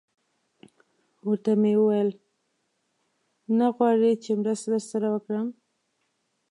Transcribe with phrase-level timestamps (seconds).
[1.27, 2.09] ورته ومې ویل:
[3.57, 5.47] نه غواړئ چې مرسته در سره وکړم؟